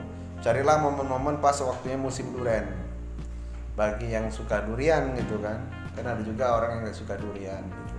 carilah 0.44 0.78
momen-momen 0.80 1.40
pas 1.40 1.56
waktunya 1.64 1.98
musim 1.98 2.30
duren 2.36 2.70
bagi 3.76 4.12
yang 4.12 4.30
suka 4.32 4.64
durian 4.64 5.16
gitu 5.20 5.42
kan 5.44 5.60
kan 5.96 6.06
ada 6.12 6.22
juga 6.22 6.46
orang 6.60 6.70
yang 6.76 6.82
nggak 6.88 6.98
suka 7.00 7.16
durian 7.16 7.64
gitu 7.64 7.96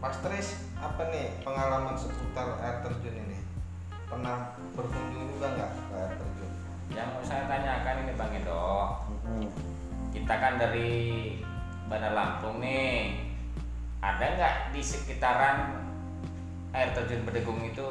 Mas 0.00 0.16
Tris, 0.24 0.48
apa 0.80 1.12
nih 1.12 1.44
pengalaman 1.44 1.92
seputar 1.92 2.56
air 2.64 2.80
terjun 2.80 3.20
ini? 3.20 3.36
Pernah 4.08 4.56
berkunjung 4.72 5.36
juga 5.36 5.52
nggak 5.52 5.70
ke 5.76 5.92
air 5.92 6.12
terjun? 6.16 6.50
Yang 6.96 7.08
mau 7.12 7.20
saya 7.20 7.44
tanyakan 7.44 7.96
ini 8.08 8.12
Bang 8.16 8.32
Edo, 8.32 8.64
Mm-mm. 9.12 9.44
kita 10.16 10.34
kan 10.40 10.56
dari 10.56 10.92
Bandar 11.84 12.16
Lampung 12.16 12.64
nih, 12.64 13.28
ada 14.00 14.24
nggak 14.24 14.54
di 14.72 14.80
sekitaran 14.80 15.84
air 16.72 16.96
terjun 16.96 17.20
Bedegung 17.28 17.60
itu 17.60 17.84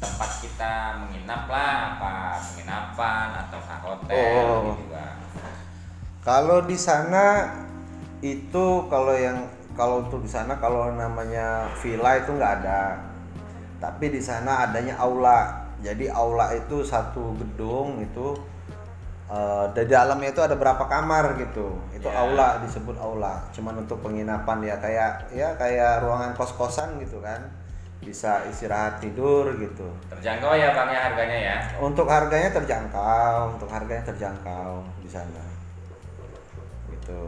tempat 0.00 0.30
kita 0.40 0.96
menginap 1.04 1.44
lah, 1.44 2.00
apa 2.00 2.40
penginapan 2.40 3.28
atau 3.46 3.60
hotel 3.60 4.16
Oh. 4.48 4.74
gitu 4.74 4.88
Bang? 4.88 5.21
Kalau 6.22 6.62
di 6.62 6.78
sana 6.78 7.50
itu 8.22 8.86
kalau 8.86 9.10
yang 9.10 9.42
kalau 9.74 10.06
untuk 10.06 10.22
di 10.22 10.30
sana 10.30 10.54
kalau 10.62 10.94
namanya 10.94 11.66
villa 11.82 12.14
itu 12.14 12.30
nggak 12.30 12.52
ada. 12.62 12.94
Tapi 13.82 14.14
di 14.14 14.22
sana 14.22 14.70
adanya 14.70 14.94
aula. 15.02 15.66
Jadi 15.82 16.06
aula 16.06 16.54
itu 16.54 16.86
satu 16.86 17.34
gedung 17.34 17.98
itu 17.98 18.38
eh, 19.26 19.66
di 19.74 19.82
dalamnya 19.90 20.30
itu 20.30 20.38
ada 20.38 20.54
berapa 20.54 20.86
kamar 20.86 21.34
gitu. 21.42 21.74
Itu 21.90 22.06
Ya. 22.06 22.22
aula 22.22 22.62
disebut 22.62 22.94
aula. 23.02 23.42
Cuman 23.50 23.82
untuk 23.82 23.98
penginapan 24.06 24.62
ya 24.62 24.78
kayak 24.78 25.26
ya 25.34 25.58
kayak 25.58 26.06
ruangan 26.06 26.38
kos-kosan 26.38 27.02
gitu 27.02 27.18
kan. 27.18 27.42
Bisa 27.98 28.46
istirahat 28.46 29.02
tidur 29.02 29.50
gitu. 29.58 29.90
Terjangkau 30.06 30.54
ya 30.54 30.70
Bang 30.70 30.86
ya 30.86 31.10
harganya 31.10 31.38
ya? 31.50 31.56
Untuk 31.82 32.06
harganya 32.06 32.50
terjangkau, 32.54 33.58
untuk 33.58 33.70
harganya 33.70 34.06
terjangkau 34.06 34.86
di 35.02 35.10
sana. 35.10 35.51
Gitu. 37.02 37.22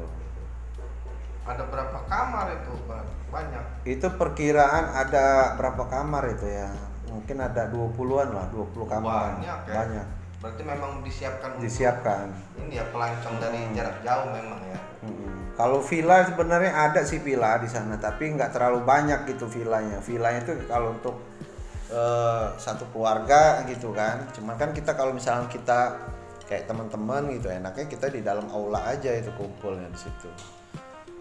Ada 1.44 1.66
berapa 1.66 1.98
kamar 2.06 2.46
itu? 2.56 2.72
Bang? 2.86 3.04
Banyak. 3.28 3.64
Itu 3.84 4.06
perkiraan 4.14 4.94
ada 4.94 5.58
berapa 5.58 5.82
kamar 5.90 6.30
itu 6.30 6.46
ya? 6.46 6.70
Mungkin 7.10 7.36
ada 7.42 7.68
20-an 7.68 8.28
lah, 8.32 8.46
20 8.48 8.86
kamar. 8.86 9.42
Banyak 9.42 9.58
ya. 9.66 9.74
Banyak. 9.74 10.06
Berarti 10.40 10.62
memang 10.62 11.00
disiapkan 11.02 11.56
untuk 11.56 11.64
Disiapkan. 11.66 12.26
ini 12.60 12.76
ya 12.76 12.84
pelancong 12.92 13.36
dari 13.40 13.60
Hmm. 13.60 13.74
jarak 13.74 13.96
jauh 14.00 14.28
memang 14.30 14.60
ya. 14.62 14.78
Mm-mm. 15.02 15.32
Kalau 15.56 15.80
villa 15.80 16.16
sebenarnya 16.22 16.72
ada 16.72 17.00
sih 17.02 17.18
villa 17.18 17.56
di 17.56 17.68
sana, 17.68 17.96
tapi 17.96 18.30
nggak 18.30 18.52
terlalu 18.52 18.84
banyak 18.84 19.24
gitu 19.26 19.48
villanya. 19.48 19.98
Villanya 20.00 20.40
itu 20.44 20.54
kalau 20.64 20.94
untuk 20.94 21.16
eh, 21.84 22.46
satu 22.56 22.88
keluarga 22.90 23.62
gitu 23.68 23.92
kan. 23.92 24.24
Cuman 24.32 24.56
kan 24.56 24.72
kita 24.72 24.96
kalau 24.96 25.12
misalnya 25.12 25.46
kita 25.46 25.96
kayak 26.54 26.70
teman-teman 26.70 27.34
gitu, 27.34 27.50
enaknya 27.50 27.90
kita 27.90 28.06
di 28.14 28.22
dalam 28.22 28.46
aula 28.54 28.86
aja 28.86 29.10
itu 29.10 29.34
kumpulnya 29.34 29.90
di 29.90 29.98
situ. 29.98 30.30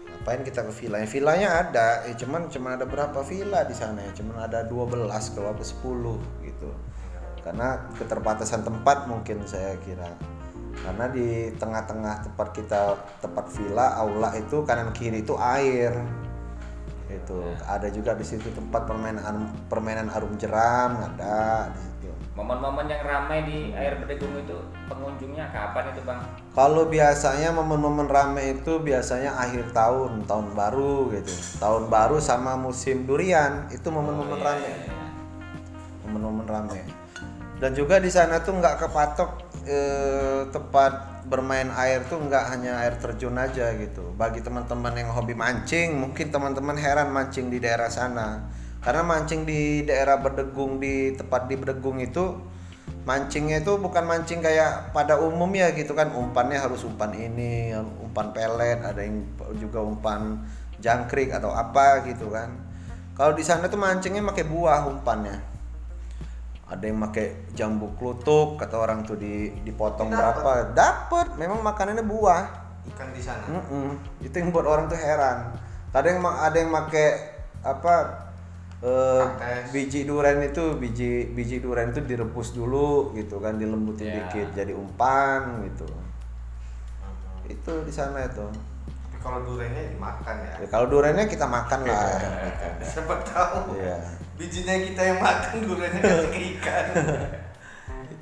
Ngapain 0.06 0.46
kita 0.46 0.62
ke 0.62 0.72
villanya? 0.78 1.08
Villanya 1.10 1.48
ada, 1.58 1.88
eh, 2.06 2.14
cuman 2.14 2.46
cuman 2.46 2.78
ada 2.78 2.86
berapa 2.86 3.18
villa 3.26 3.66
di 3.66 3.74
sana 3.74 3.98
ya? 3.98 4.14
Cuman 4.14 4.46
ada 4.46 4.62
12 4.62 5.34
kalau 5.34 5.50
apa 5.50 5.66
10 5.66 6.22
gitu. 6.46 6.70
Karena 7.42 7.90
keterbatasan 7.98 8.62
tempat 8.62 9.10
mungkin 9.10 9.42
saya 9.42 9.74
kira 9.82 10.14
karena 10.82 11.06
di 11.06 11.54
tengah-tengah 11.54 12.26
tempat 12.26 12.48
kita 12.50 12.98
tempat 13.22 13.46
villa 13.54 13.94
aula 13.94 14.34
itu 14.34 14.66
kanan 14.66 14.90
kiri 14.90 15.22
itu 15.22 15.38
air 15.38 15.94
itu 17.06 17.38
ada 17.70 17.86
juga 17.94 18.18
di 18.18 18.26
situ 18.26 18.50
tempat 18.50 18.90
permainan 18.90 19.54
permainan 19.70 20.10
arum 20.10 20.34
jeram 20.34 20.98
ada 20.98 21.70
di 21.70 21.93
Momen-momen 22.34 22.90
yang 22.90 23.06
ramai 23.06 23.46
di 23.46 23.70
air 23.78 23.94
Bedegung 23.94 24.34
itu 24.34 24.58
pengunjungnya 24.90 25.54
kapan 25.54 25.94
itu 25.94 26.02
Bang? 26.02 26.18
kalau 26.50 26.90
biasanya 26.90 27.54
momen-momen 27.54 28.10
rame 28.10 28.58
itu 28.58 28.82
biasanya 28.82 29.38
akhir 29.38 29.70
tahun 29.70 30.26
tahun 30.26 30.50
baru 30.54 31.14
gitu. 31.14 31.30
Tahun 31.62 31.86
baru 31.86 32.18
sama 32.18 32.58
musim 32.58 33.06
durian 33.06 33.70
itu 33.70 33.86
momen-momen 33.86 34.34
Oh, 34.34 34.38
iya, 34.38 34.46
rame 34.50 34.66
iya, 34.66 34.76
iya. 34.82 35.06
momen-momen 36.06 36.46
rame 36.46 36.80
dan 37.62 37.70
juga 37.72 38.02
di 38.02 38.10
sana 38.10 38.42
tuh 38.42 38.58
nggak 38.58 38.76
kepatok 38.82 39.30
eh, 39.64 40.42
tempat 40.50 41.24
bermain 41.30 41.70
air 41.80 42.04
tuh 42.10 42.20
nggak 42.20 42.44
hanya 42.52 42.82
air 42.84 42.98
terjun 43.00 43.32
aja 43.38 43.72
gitu. 43.78 44.12
Bagi 44.18 44.44
teman-teman 44.44 44.92
yang 44.92 45.14
hobi 45.14 45.32
mancing 45.32 45.96
mungkin 45.96 46.28
teman-teman 46.28 46.76
heran 46.76 47.08
mancing 47.14 47.48
di 47.48 47.62
daerah 47.62 47.88
sana 47.88 48.44
karena 48.84 49.00
mancing 49.00 49.48
di 49.48 49.80
daerah 49.88 50.20
Bedegung 50.20 50.76
di 50.76 51.16
tempat 51.16 51.48
di 51.48 51.56
Bedegung 51.56 51.96
itu 52.04 52.36
mancingnya 53.08 53.64
itu 53.64 53.80
bukan 53.80 54.04
mancing 54.04 54.44
kayak 54.44 54.92
pada 54.92 55.16
umumnya 55.20 55.72
gitu 55.72 55.96
kan 55.96 56.12
umpannya 56.12 56.60
harus 56.60 56.84
umpan 56.84 57.16
ini 57.16 57.72
umpan 58.04 58.32
pelet 58.36 58.84
ada 58.84 59.00
yang 59.00 59.24
juga 59.56 59.80
umpan 59.80 60.44
jangkrik 60.80 61.32
atau 61.32 61.52
apa 61.52 62.04
gitu 62.04 62.28
kan 62.28 62.52
kalau 63.16 63.32
di 63.32 63.40
sana 63.40 63.72
tuh 63.72 63.80
mancingnya 63.80 64.20
pakai 64.24 64.44
buah 64.44 64.84
umpannya 64.88 65.36
ada 66.64 66.84
yang 66.84 67.00
pakai 67.08 67.52
jambu 67.52 67.92
klutuk 67.96 68.56
kata 68.56 68.76
orang 68.76 69.04
tuh 69.04 69.20
di 69.20 69.52
dipotong 69.64 70.08
Dapet. 70.08 70.20
berapa 70.20 70.52
dapat 70.72 71.26
memang 71.40 71.60
makanannya 71.64 72.04
buah 72.04 72.44
Ikan 72.84 73.16
di 73.16 73.22
sana. 73.24 73.48
Mm-mm. 73.48 73.96
itu 74.20 74.36
yang 74.36 74.52
buat 74.52 74.68
orang 74.68 74.92
tuh 74.92 75.00
heran 75.00 75.56
ada 75.94 76.04
yang 76.04 76.20
ada 76.20 76.56
yang 76.56 76.68
pakai 76.68 77.08
apa 77.64 77.94
eh, 78.84 79.22
Kates. 79.32 79.72
biji 79.72 80.04
durian 80.04 80.38
itu 80.40 80.76
biji 80.76 81.10
biji 81.28 81.56
durian 81.58 81.88
itu 81.88 82.04
direbus 82.04 82.52
dulu 82.52 82.88
gitu 83.12 83.38
kan 83.38 83.56
dilembutin 83.56 84.06
Ya. 84.06 84.14
dikit 84.22 84.52
jadi 84.52 84.72
umpan 84.72 85.64
gitu 85.64 85.88
itu 87.44 87.72
di 87.80 87.92
sana 87.92 88.20
itu 88.22 88.44
Tapi 88.44 89.16
kalau 89.22 89.40
duriannya 89.42 89.84
dimakan 89.90 90.36
ya. 90.38 90.52
ya, 90.58 90.66
kalau 90.68 90.86
duriannya 90.86 91.24
kita 91.24 91.44
makan 91.44 91.80
lah 91.82 91.96
gitu. 92.04 92.28
Siapa 92.92 93.14
tahu. 93.22 93.72
Iya. 93.74 93.96
Bijinya 94.34 94.74
kita 94.74 95.02
yang 95.02 95.18
makan 95.18 95.54
duriannya 95.62 96.00
kasih 96.00 96.28
ke 96.28 96.40
ikan. 96.56 96.84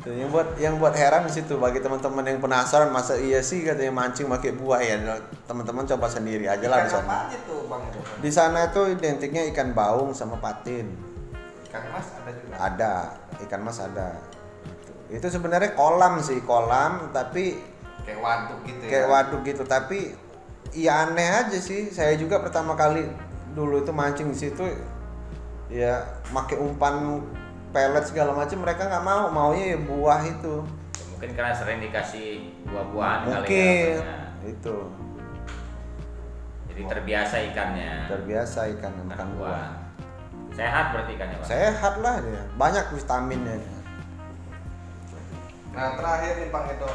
Tuh, 0.03 0.11
yang 0.11 0.35
buat 0.35 0.59
yang 0.59 0.83
buat 0.83 0.99
heran 0.99 1.31
di 1.31 1.31
situ 1.31 1.63
bagi 1.63 1.79
teman-teman 1.79 2.27
yang 2.27 2.43
penasaran 2.43 2.91
masa 2.91 3.15
iya 3.23 3.39
sih 3.39 3.63
katanya 3.63 3.95
mancing 3.95 4.27
pakai 4.27 4.51
buah 4.51 4.83
ya 4.83 4.99
teman-teman 5.47 5.87
coba 5.87 6.11
sendiri 6.11 6.51
aja 6.51 6.67
lah 6.67 6.83
di 6.83 6.91
Ikan 6.91 7.07
sana. 7.07 7.07
apa 7.07 7.19
aja 7.31 7.39
tuh 7.47 7.59
bang 7.71 7.83
Edo 7.87 8.01
Di 8.19 8.31
sana 8.35 8.59
itu 8.67 8.83
identiknya 8.99 9.43
ikan 9.55 9.71
baung 9.71 10.11
sama 10.11 10.43
patin. 10.43 10.91
ikan 11.71 11.87
mas 11.95 12.11
ada 12.19 12.31
juga 12.35 12.55
Ada, 12.59 12.95
ikan 13.47 13.61
mas 13.63 13.79
ada. 13.79 14.09
Gitu. 14.67 14.93
Itu 15.23 15.27
sebenarnya 15.31 15.71
kolam 15.79 16.19
sih, 16.19 16.43
kolam 16.43 17.15
tapi 17.15 17.63
kayak 18.03 18.19
waduk 18.19 18.59
gitu 18.67 18.83
kayak 18.91 19.07
ya 19.07 19.13
waduk 19.15 19.41
gitu 19.47 19.63
tapi 19.63 19.99
ya 20.75 21.07
aneh 21.07 21.47
aja 21.47 21.59
sih. 21.63 21.95
Saya 21.95 22.19
juga 22.19 22.43
pertama 22.43 22.75
kali 22.75 23.07
dulu 23.55 23.87
itu 23.87 23.95
mancing 23.95 24.35
di 24.35 24.39
situ 24.51 24.67
ya 25.71 26.05
pakai 26.35 26.59
umpan 26.59 27.23
pelet 27.73 28.05
segala 28.05 28.37
macam 28.37 28.59
mereka 28.61 28.87
nggak 28.87 29.05
mau, 29.05 29.33
maunya 29.33 29.75
ya 29.75 29.79
buah 29.81 30.21
itu. 30.29 30.55
Ya, 30.69 31.05
mungkin 31.09 31.31
karena 31.33 31.53
sering 31.57 31.81
dikasih 31.81 32.53
buah-buahan 32.69 33.21
kali 33.25 33.33
Mungkin 33.33 33.93
ya, 33.97 33.99
Bang, 33.99 34.07
ya. 34.07 34.49
itu 34.53 34.77
jadi 36.73 36.83
terbiasa 36.89 37.37
ikannya 37.53 37.93
terbiasa 38.09 38.59
ikan 38.77 38.93
yang 38.97 39.07
makan 39.13 39.13
makan 39.13 39.29
buah. 39.37 39.49
buah 39.49 39.69
sehat 40.57 40.85
berarti 40.93 41.11
ikannya 41.17 41.37
Bang? 41.37 41.49
Sehat 41.49 41.95
lah 42.01 42.15
dia, 42.21 42.43
banyak 42.57 42.85
vitaminnya. 42.97 43.57
Nah 45.73 45.89
terakhir 45.97 46.33
nih 46.45 46.49
Bang 46.53 46.69
Edo 46.69 46.89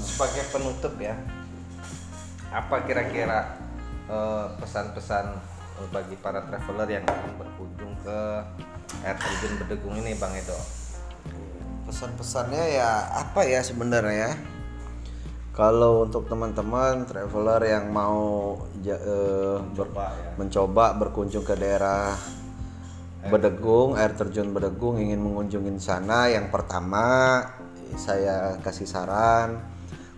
sebagai 0.00 0.44
penutup 0.48 0.94
ya, 0.96 1.16
apa 2.48 2.76
kira-kira 2.88 3.60
eh, 4.08 4.46
pesan-pesan 4.56 5.36
bagi 5.92 6.16
para 6.20 6.44
traveler 6.48 6.88
yang 7.00 7.04
berkunjung 7.36 7.92
ke 8.04 8.20
air 9.02 9.18
terjun 9.18 9.52
Bedegung 9.58 9.94
ini 9.98 10.14
Bang 10.14 10.34
Edo? 10.34 10.54
Pesan-pesannya 11.90 12.78
ya 12.78 13.10
apa 13.18 13.42
ya 13.42 13.60
sebenarnya? 13.60 14.38
Kalau 15.52 16.08
untuk 16.08 16.24
teman-teman 16.32 17.04
traveler 17.04 17.60
yang 17.68 17.92
mau 17.92 18.56
ja- 18.80 18.96
eh, 18.96 19.60
ber- 19.76 19.92
Coba 19.92 20.08
ya. 20.16 20.30
mencoba 20.40 20.84
berkunjung 20.96 21.44
ke 21.44 21.54
daerah 21.58 22.16
Bedegung, 23.22 23.94
air 23.94 24.18
terjun 24.18 24.50
Bedegung 24.50 24.98
ingin 24.98 25.22
mengunjungi 25.22 25.78
sana, 25.78 26.26
yang 26.26 26.50
pertama 26.50 27.38
saya 27.94 28.58
kasih 28.58 28.88
saran 28.88 29.62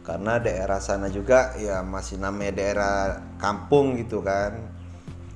karena 0.06 0.40
daerah 0.40 0.80
sana 0.80 1.12
juga 1.12 1.52
ya 1.60 1.84
masih 1.84 2.16
namanya 2.16 2.56
daerah 2.56 2.96
kampung 3.36 4.00
gitu 4.00 4.24
kan. 4.24 4.56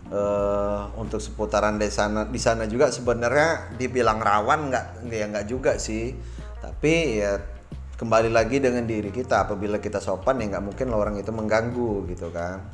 Eh, 0.08 0.82
untuk 0.96 1.20
seputaran 1.20 1.76
di 1.76 1.92
sana 1.92 2.24
di 2.24 2.40
sana 2.40 2.64
juga 2.64 2.88
sebenarnya 2.88 3.76
dibilang 3.76 4.16
rawan 4.24 4.72
nggak 4.72 5.04
ya 5.04 5.28
nggak 5.28 5.44
juga 5.44 5.76
sih. 5.76 6.16
Tapi 6.64 7.20
ya 7.20 7.36
kembali 8.00 8.32
lagi 8.32 8.56
dengan 8.56 8.88
diri 8.88 9.12
kita 9.12 9.44
apabila 9.44 9.76
kita 9.76 10.00
sopan 10.00 10.40
ya 10.40 10.56
nggak 10.56 10.64
mungkin 10.64 10.88
orang 10.96 11.20
itu 11.20 11.28
mengganggu 11.28 12.08
gitu 12.08 12.32
kan. 12.32 12.64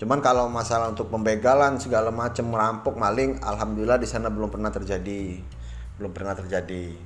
Cuman 0.00 0.24
kalau 0.24 0.48
masalah 0.48 0.88
untuk 0.88 1.12
pembegalan 1.12 1.76
segala 1.76 2.08
macam 2.08 2.48
merampok 2.48 2.96
maling 2.96 3.36
alhamdulillah 3.44 4.00
di 4.00 4.08
sana 4.08 4.32
belum 4.32 4.48
pernah 4.48 4.72
terjadi. 4.72 5.44
Belum 6.00 6.08
pernah 6.16 6.32
terjadi. 6.32 6.96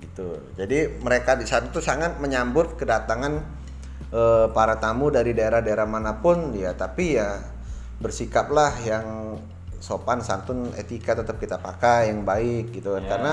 Gitu. 0.00 0.28
Jadi 0.56 1.04
mereka 1.04 1.36
di 1.36 1.44
sana 1.44 1.68
tuh 1.68 1.84
sangat 1.84 2.16
menyambut 2.24 2.80
kedatangan 2.80 3.36
eh, 4.16 4.46
para 4.48 4.80
tamu 4.80 5.12
dari 5.12 5.36
daerah-daerah 5.36 5.84
mana 5.84 6.24
pun 6.24 6.56
ya. 6.56 6.72
Tapi 6.72 7.20
ya 7.20 7.52
bersikaplah 8.00 8.74
yang 8.82 9.38
sopan 9.78 10.24
santun 10.24 10.72
etika 10.80 11.12
tetap 11.12 11.36
kita 11.36 11.60
pakai 11.60 12.08
yang 12.08 12.24
baik 12.24 12.72
gitu 12.72 12.96
kan. 12.96 13.04
Karena 13.04 13.32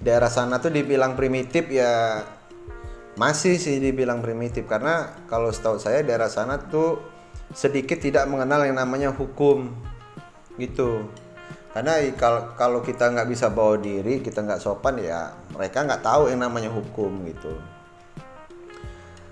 daerah 0.00 0.32
sana 0.32 0.56
tuh 0.58 0.72
dibilang 0.72 1.14
primitif 1.14 1.68
ya 1.68 2.24
masih 3.20 3.60
sih 3.60 3.76
dibilang 3.78 4.24
primitif. 4.24 4.64
Karena 4.64 5.24
kalau 5.28 5.52
setahu 5.52 5.76
saya 5.76 6.00
daerah 6.00 6.32
sana 6.32 6.56
tuh 6.56 6.98
sedikit 7.52 7.98
tidak 7.98 8.30
mengenal 8.30 8.64
yang 8.64 8.78
namanya 8.78 9.12
hukum 9.12 9.70
gitu. 10.56 11.04
Karena 11.70 12.02
kalau 12.58 12.82
kita 12.82 13.14
nggak 13.14 13.30
bisa 13.30 13.46
bawa 13.46 13.78
diri 13.78 14.18
kita 14.18 14.42
nggak 14.42 14.58
sopan 14.58 14.98
ya 14.98 15.30
mereka 15.54 15.86
nggak 15.86 16.02
tahu 16.02 16.26
yang 16.26 16.42
namanya 16.42 16.70
hukum 16.72 17.22
gitu. 17.30 17.54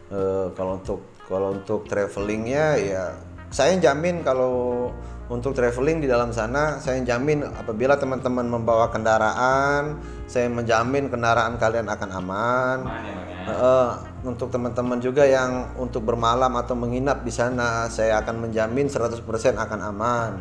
Eh, 0.08 0.46
kalau 0.54 0.80
untuk 0.80 1.00
kalau 1.28 1.52
untuk 1.52 1.84
travelingnya 1.84 2.66
ya 2.80 3.04
saya 3.48 3.76
jamin 3.80 4.20
kalau 4.20 4.88
untuk 5.28 5.52
traveling 5.52 6.00
di 6.00 6.08
dalam 6.08 6.32
sana 6.32 6.80
saya 6.80 7.04
jamin 7.04 7.44
apabila 7.44 8.00
teman-teman 8.00 8.48
membawa 8.48 8.88
kendaraan 8.88 10.00
saya 10.24 10.48
menjamin 10.48 11.08
kendaraan 11.08 11.56
kalian 11.56 11.88
akan 11.88 12.10
aman. 12.20 12.78
Ya 12.84 13.28
ya? 13.48 13.52
Eh, 13.52 13.90
untuk 14.28 14.52
teman-teman 14.52 15.00
juga 15.00 15.24
yang 15.24 15.72
untuk 15.80 16.04
bermalam 16.04 16.52
atau 16.56 16.76
menginap 16.76 17.24
di 17.24 17.32
sana 17.32 17.88
saya 17.88 18.20
akan 18.20 18.48
menjamin 18.48 18.88
100% 18.88 19.24
akan 19.56 19.80
aman. 19.88 20.32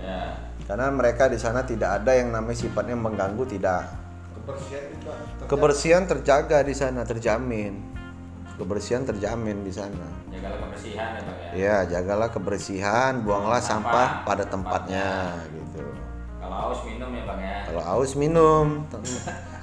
Ya. 0.00 0.40
Karena 0.64 0.88
mereka 0.92 1.28
di 1.28 1.36
sana 1.40 1.64
tidak 1.64 2.02
ada 2.02 2.16
yang 2.16 2.32
namanya 2.32 2.56
sifatnya 2.56 2.96
mengganggu 2.96 3.44
tidak. 3.48 3.84
Kebersihan 5.48 6.06
terjaga 6.06 6.62
di 6.62 6.74
sana 6.76 7.02
terjamin 7.02 7.95
kebersihan 8.56 9.04
terjamin 9.04 9.62
di 9.62 9.72
sana. 9.72 10.08
Jagalah 10.32 10.58
kebersihan 10.64 11.08
ya 11.12 11.20
Bang 11.22 11.38
ya. 11.38 11.48
Ya 11.52 11.76
jagalah 11.86 12.28
kebersihan 12.32 13.12
buanglah 13.22 13.60
Sampah 13.60 13.84
sampah 13.92 14.08
pada 14.24 14.44
tempatnya 14.48 15.08
gitu. 15.52 15.84
Kalau 16.40 16.56
haus 16.56 16.80
minum 16.88 17.10
ya 17.12 17.22
Bang 17.28 17.40
ya. 17.40 17.56
Kalau 17.68 17.82
haus 17.84 18.12
minum. 18.16 18.66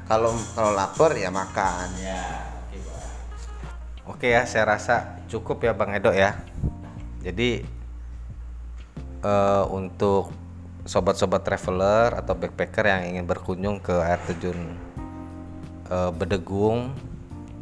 Kalau 0.03 0.29
kalau 0.53 0.71
lapar 0.77 1.12
ya 1.17 1.34
makan. 1.34 1.88
Ya 1.97 2.21
oke 2.69 2.77
Bang 2.86 4.13
Oke 4.13 4.27
ya, 4.32 4.45
saya 4.45 4.69
rasa 4.69 5.19
cukup 5.25 5.65
ya 5.65 5.73
Bang 5.73 5.91
Edo 5.97 6.13
ya. 6.13 6.38
Jadi 7.25 7.65
eh, 9.25 9.63
untuk 9.73 10.29
sobat-sobat 10.84 11.47
traveler 11.47 12.12
atau 12.19 12.36
backpacker 12.36 12.84
yang 12.84 13.15
ingin 13.15 13.25
berkunjung 13.25 13.79
ke 13.79 13.95
air 14.03 14.19
terjun 14.27 14.75
eh, 15.88 16.12
Bedegung, 16.12 16.91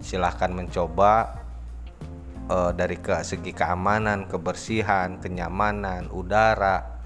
silahkan 0.02 0.50
mencoba 0.52 1.40
eh, 2.50 2.72
dari 2.76 2.98
ke 2.98 3.16
segi 3.24 3.54
keamanan, 3.54 4.28
kebersihan, 4.28 5.22
kenyamanan, 5.22 6.10
udara, 6.12 7.00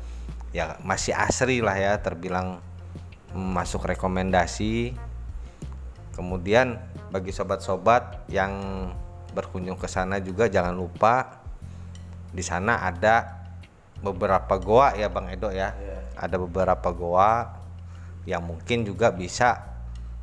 ya 0.56 0.80
masih 0.82 1.12
asri 1.12 1.60
lah 1.60 1.76
ya, 1.76 1.94
terbilang 2.00 2.64
masuk 3.36 3.86
rekomendasi. 3.86 4.96
Kemudian 6.16 6.80
bagi 7.12 7.36
sobat-sobat 7.36 8.24
yang 8.32 8.56
berkunjung 9.36 9.76
ke 9.76 9.92
sana 9.92 10.24
juga 10.24 10.48
jangan 10.48 10.72
lupa 10.72 11.44
di 12.32 12.40
sana 12.40 12.88
ada 12.88 13.44
beberapa 14.00 14.56
goa 14.56 14.96
ya 14.96 15.12
Bang 15.12 15.28
Edo 15.28 15.52
ya. 15.52 15.76
Ada 16.16 16.40
beberapa 16.40 16.96
goa 16.96 17.60
yang 18.24 18.48
mungkin 18.48 18.88
juga 18.88 19.12
bisa 19.12 19.60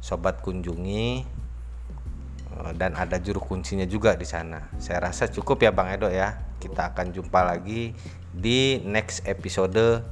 sobat 0.00 0.40
kunjungi 0.40 1.24
dan 2.76 2.94
ada 2.94 3.18
juru 3.18 3.40
kuncinya 3.40 3.84
juga 3.88 4.14
di 4.14 4.26
sana. 4.28 4.70
Saya 4.78 5.08
rasa 5.08 5.28
cukup 5.28 5.62
ya 5.64 5.70
Bang 5.70 5.90
Edo 5.90 6.08
ya. 6.08 6.38
Kita 6.58 6.94
akan 6.94 7.10
jumpa 7.10 7.42
lagi 7.42 7.92
di 8.32 8.80
next 8.86 9.26
episode 9.28 10.04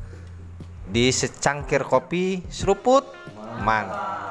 di 0.90 1.14
secangkir 1.14 1.86
kopi 1.86 2.42
seruput 2.50 3.06
mantap. 3.62 4.29